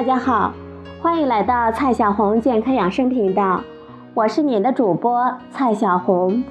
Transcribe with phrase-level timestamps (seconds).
[0.00, 0.54] 大家好，
[1.02, 3.60] 欢迎来到蔡小红健康养生频道，
[4.14, 6.42] 我是您的主播蔡小红。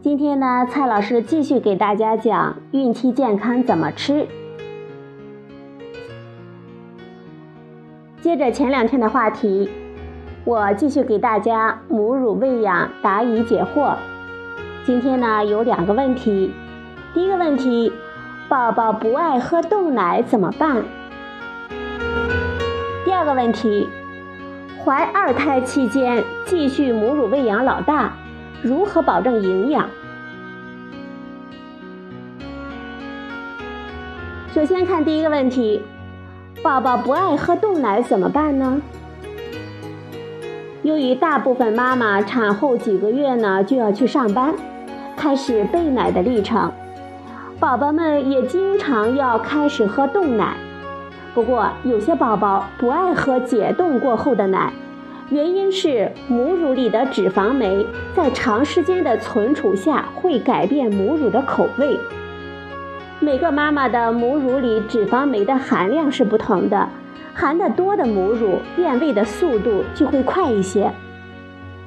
[0.00, 4.26] 今天呢，蔡老师继续给大家讲孕期健康怎么吃。
[8.22, 9.68] 接着前两天的话题，
[10.46, 13.94] 我继续给大家母乳喂养答疑解惑。
[14.86, 16.50] 今天呢，有两个问题，
[17.12, 17.92] 第一个问题。
[18.48, 20.82] 宝宝不爱喝冻奶怎么办？
[23.04, 23.86] 第二个问题，
[24.82, 28.14] 怀二胎期间继续母乳喂养老大，
[28.62, 29.86] 如何保证营养？
[34.54, 35.82] 首先看第一个问题，
[36.62, 38.80] 宝宝不爱喝冻奶怎么办呢？
[40.82, 44.54] 由于大部分妈妈产后几个月呢就要去上班，
[45.18, 46.72] 开始备奶的历程。
[47.60, 50.56] 宝宝们也经常要开始喝冻奶，
[51.34, 54.72] 不过有些宝宝不爱喝解冻过后的奶，
[55.28, 61.98] 原因是母乳里的脂肪酶在长时间的存储下会改变母乳的口味。
[63.18, 66.88] 每个妈妈的母乳里脂肪酶的含量是不同的，
[67.34, 70.92] 含得多的母乳变味的速度就会快一些。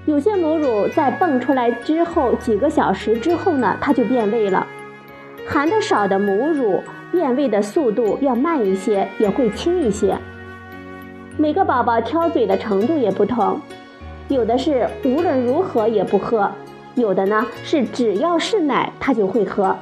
[0.03, 4.67] 有些母乳在泵出来之后几个小时之后呢，它就变味了。
[5.51, 10.17] 含的少的母乳变味的速度要慢一些，也会轻一些。
[11.37, 13.59] 每个宝宝挑嘴的程度也不同，
[14.29, 16.49] 有的是无论如何也不喝，
[16.95, 19.75] 有的呢是只要是奶他就会喝。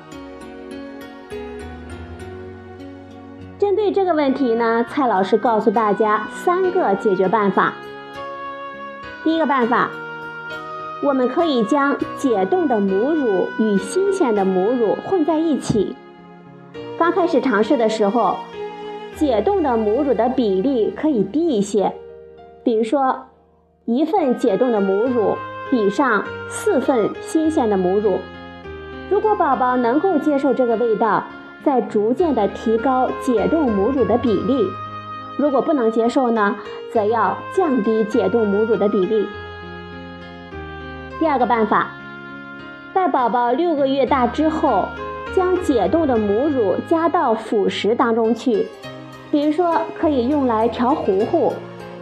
[3.59, 7.75] 针对这个问题呢，蔡老师告诉大家三个解决办法。
[9.23, 9.91] 第一个办法。
[11.01, 15.95] 我们可以将解冻的母乳与新鲜的母乳混在一起。
[16.97, 18.35] 刚开始尝试的时候，
[19.15, 21.93] 解冻的母乳的比例可以低一些，
[22.63, 23.27] 比如说
[23.85, 25.37] 一份解冻的母乳
[25.71, 28.19] 比上四份新鲜的母乳。
[29.09, 31.23] 如果宝宝能够接受这个味道，
[31.63, 34.65] 再逐渐的提高解冻母乳的比例；
[35.37, 36.57] 如果不能接受呢，
[36.91, 39.25] 则要降低解冻母乳的比例。
[41.19, 41.91] 第二个办法，
[42.93, 44.87] 待宝宝六个月大之后，
[45.35, 48.65] 将解冻的母乳加到辅食当中去，
[49.29, 51.53] 比如说可以用来调糊糊，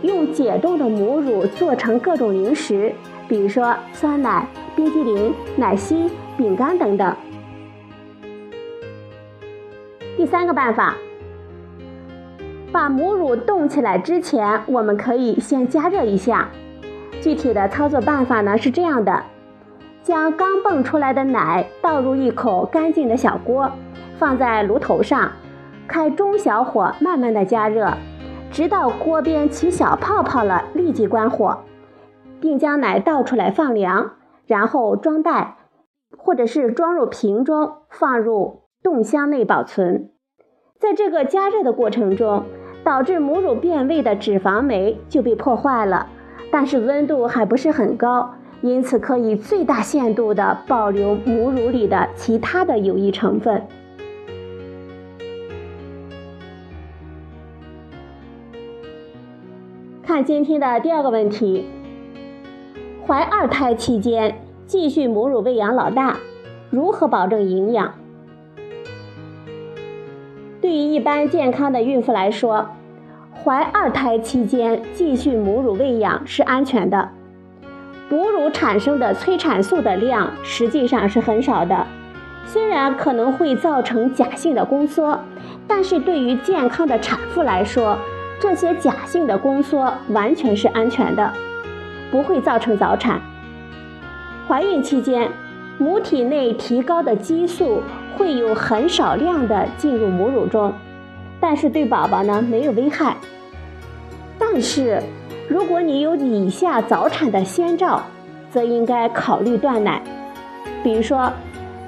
[0.03, 2.94] 用解冻的母乳做成各种零食，
[3.28, 7.16] 比如说酸奶、冰激凌、奶昔、饼干等等。
[10.16, 10.95] 第三个办法，
[12.72, 16.49] 把母乳冻起来之前，我们可以先加热一下。
[17.22, 19.23] 具体的操作办法呢是这样的：
[20.01, 23.69] 将刚蹦出来的奶倒入一口干净的小锅，
[24.17, 25.31] 放在炉头上，
[25.88, 27.94] 开中小火慢慢的加热，
[28.51, 31.59] 直到锅边起小泡泡了，立即关火，
[32.39, 34.11] 并将奶倒出来放凉，
[34.45, 35.57] 然后装袋，
[36.17, 40.11] 或者是装入瓶中，放入冻箱内保存。
[40.79, 42.45] 在这个加热的过程中，
[42.84, 46.07] 导致母乳变味的脂肪酶就被破坏了。
[46.50, 53.62] 但是温度还不是很高，因此可以最大限度的保留母乳里的其他的有益成分。
[60.02, 61.66] 看今天的第二个问题：
[63.06, 66.18] 怀二胎期间继续母乳喂养老大，
[66.69, 67.94] 如何保证营养？
[70.62, 72.69] 对于一般健康的孕妇来说。
[73.47, 77.09] 怀二胎期间继续母乳喂养是安全的，
[78.09, 81.88] 哺乳产生的催产素的量实际上是很少的，
[82.46, 85.18] 虽然可能会造成假性的宫缩，
[85.66, 87.97] 但是对于健康的产妇来说，
[88.38, 91.32] 这些假性的宫缩完全是安全的，
[92.11, 93.22] 不会造成早产。
[94.46, 95.32] 怀孕期间，
[95.78, 97.82] 母体内提高的激素
[98.17, 100.73] 会有很少量的进入母乳中，
[101.40, 103.16] 但是对宝宝呢没有危害。
[104.39, 105.01] 但是，
[105.47, 108.01] 如果你有以下早产的先兆，
[108.51, 110.01] 则应该考虑断奶。
[110.84, 111.31] 比如说，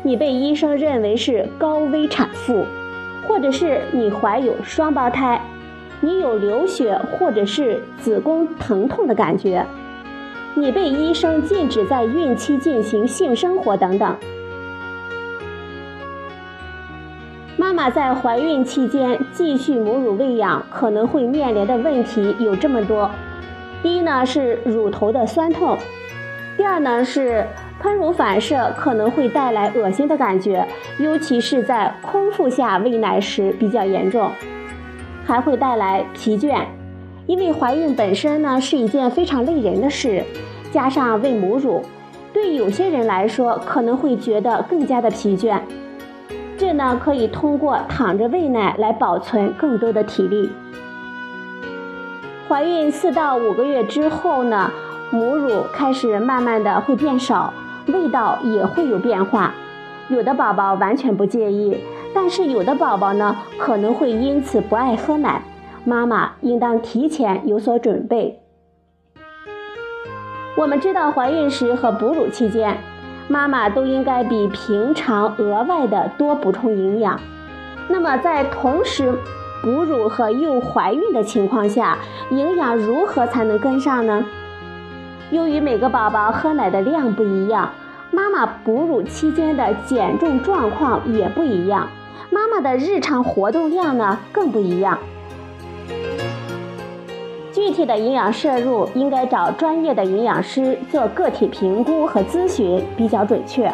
[0.03, 2.65] 你被医生认为是高危产妇，
[3.27, 5.41] 或者是你怀有双胞胎，
[6.01, 9.65] 你有流血或者是子宫疼痛的感觉，
[10.55, 14.15] 你被医生禁止在孕期进行性生活等等。
[17.79, 23.09] 妈在怀孕期间继续母乳喂养可能会面临的问题有这么多：
[23.81, 25.77] 第一呢是乳头的酸痛；
[26.57, 27.47] 第二呢是
[27.81, 30.67] 喷乳反射可能会带来恶心的感觉，
[30.97, 34.29] 尤其是在空腹下喂奶时比较严重，
[35.23, 36.61] 还会带来疲倦，
[37.27, 40.21] 因为怀孕本身呢是一件非常累人的事，
[40.69, 41.81] 加上喂母乳，
[42.33, 45.57] 对有些人来说可能会觉得更加的疲倦。
[46.59, 50.51] 这呢可以通过躺着喂奶来保存更多的体力。
[52.49, 54.69] 怀孕四到五个月之后呢，
[55.09, 57.53] 母乳开始慢慢的会变少，
[57.87, 59.53] 味道也会有变化。
[60.09, 61.77] 有的宝宝完全不介意，
[62.13, 65.41] 但是有的宝宝呢可能会因此不爱喝奶，
[65.85, 68.41] 妈妈应当提前有所准备。
[70.57, 72.77] 我们知道怀孕时和哺乳期间，
[73.29, 77.17] 妈妈都应该比平常额外的多补充营养。
[77.87, 79.13] 那么在同时，
[79.63, 81.97] 哺乳和又怀孕的情况下，
[82.31, 84.25] 营养如何才能跟上呢？
[85.29, 87.69] 由于每个宝宝喝奶的量不一样，
[88.09, 91.87] 妈妈哺乳期间的减重状况也不一样，
[92.31, 94.97] 妈妈的日常活动量呢更不一样。
[97.59, 103.69] 具体的营养摄入应该找专业的营养师做个体评估和咨询，比较准确。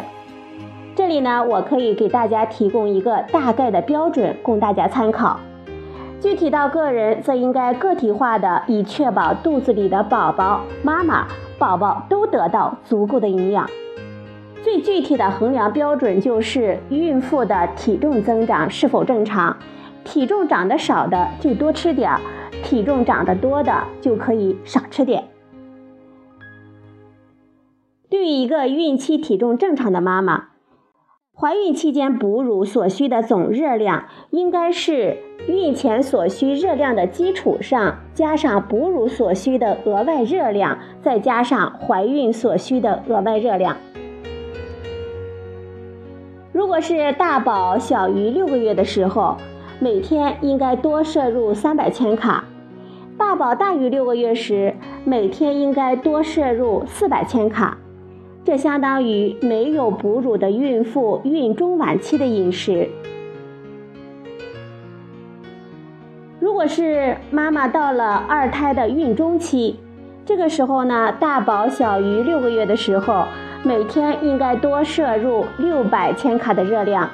[0.96, 5.38] 这里呢，我可以给大家提供一个大概的标准，供大家参考。
[6.20, 13.70] 具体到个人，则应该个体化的，以确保肚子里的宝宝、妈妈、宝宝都得到足够的营养。
[14.64, 19.56] 最具体的衡量标准就是孕妇的体重增长是否正常，
[20.06, 22.20] 体重长得少的就多吃点儿，
[22.62, 25.24] 体重长得多的就可以少吃点。
[28.08, 30.50] 对于一个孕期体重正常的妈妈，
[31.34, 35.18] 怀孕期间哺乳所需的总热量，应该是
[35.48, 43.76] 孕前所需热量的基础上，加上哺乳所需的额外热量，再加上怀孕所需的额外热量。
[46.52, 49.36] 如果是大宝小于六个月的时候，
[49.78, 52.44] 每天应该多摄入三百千卡；
[53.18, 54.74] 大宝大于六个月时，
[55.04, 57.76] 每天应该多摄入四百千卡。
[58.42, 62.88] 这相当于没有哺乳的孕妇孕中晚期的饮食。
[66.40, 69.76] 如果是妈妈到了二胎的孕中期，
[70.24, 73.24] 这个时候呢，大宝小于六个月的时候，
[73.62, 77.08] 每天应该多摄入六百千卡的热量；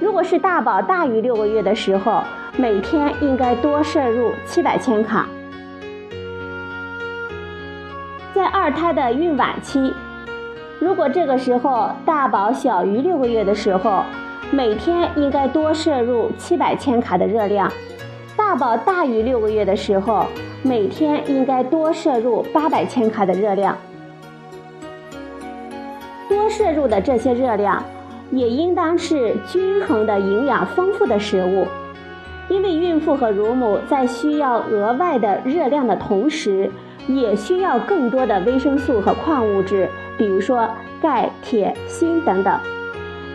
[0.00, 2.22] 如果是大宝大于六个月的时候，
[2.56, 5.26] 每天应该多摄入七百千卡。
[8.34, 9.92] 在二胎的孕晚期。
[10.80, 14.02] 如果这个时候大宝小于六个月的时候，
[14.50, 17.68] 每天应该多摄入七百千卡的热量；
[18.36, 20.26] 大宝大于六个月的时候，
[20.62, 23.76] 每天应该多摄入八百千卡的热量。
[26.28, 27.82] 多摄入的这些热量，
[28.34, 31.66] 也应当是均衡的、营养丰富的食物，
[32.48, 36.70] 因为孕妇和乳母在需要额外的热量的同时，
[37.06, 39.88] 也需要更多的维生素和矿物质。
[40.16, 40.68] 比如说
[41.00, 42.58] 钙、铁、锌等等，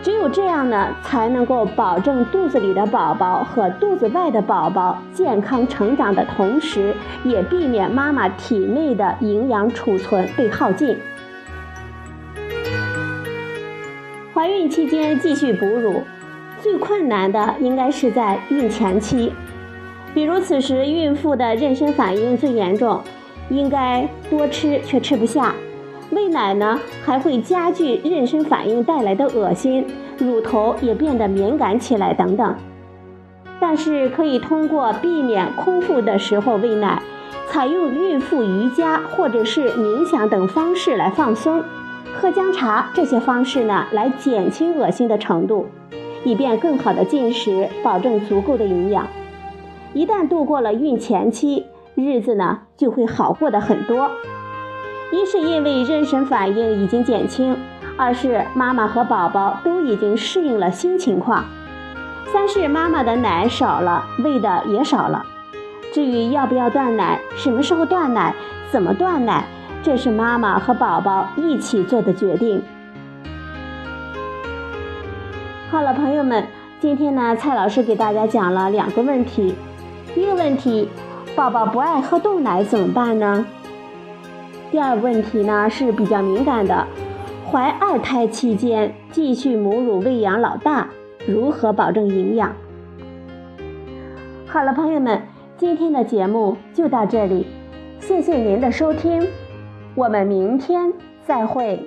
[0.01, 10.97] 只有这样呢，才能够保证肚子里的宝宝和肚子外的宝宝健康成长的同时，也避免妈妈体内的营养储存被耗尽。
[14.49, 16.01] 怀孕期间继续哺乳，
[16.59, 19.31] 最困难的应该是在孕前期，
[20.11, 22.99] 比如此时孕妇的妊娠反应最严重，
[23.51, 25.53] 应该多吃却吃不下。
[26.09, 29.85] 喂奶呢，还会加剧妊娠反应带来的恶心，
[30.17, 32.55] 乳头也变得敏感起来等等。
[33.59, 36.99] 但是可以通过避免空腹的时候喂奶，
[37.49, 41.63] 采用孕妇瑜伽或者是冥想等方式来放松，
[42.15, 45.67] 喝姜茶这些方式呢，来减轻恶心的程度，
[46.23, 49.07] 以便更好的进食，保证足够的营养。
[49.93, 54.09] 一旦度过了孕前期，日子呢就会好过的很多。
[55.11, 57.57] 一是因为妊娠反应已经减轻，
[57.97, 61.45] 二是妈妈和宝宝都已经适应了新情况，
[62.31, 65.25] 三是妈妈的奶少了，喂的也少了。
[65.91, 68.35] 至于要不要断奶，什么时候断奶，
[68.69, 69.45] 怎么断奶，
[69.81, 72.61] 这是妈妈和宝宝一起做的决定。
[75.71, 76.45] 好了，朋友们，
[76.79, 79.55] 今天呢，蔡老师给大家讲了两个问题。
[80.13, 80.89] 第一个问题，
[81.35, 83.45] 宝宝不爱喝豆奶怎么办呢？
[84.71, 86.85] 第二个问题呢是比较敏感的，
[87.49, 90.87] 怀二胎期间继续母乳喂养老大，
[91.25, 92.51] 如何保证营养？
[94.47, 95.21] 好了，朋友们，
[95.57, 97.47] 今天的节目就到这里，
[97.99, 99.27] 谢谢您的收听，
[99.99, 100.93] 我们明天
[101.27, 101.85] 再会。